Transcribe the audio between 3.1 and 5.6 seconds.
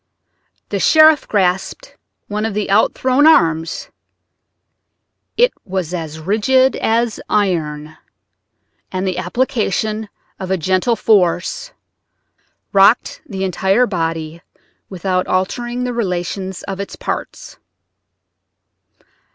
arms; it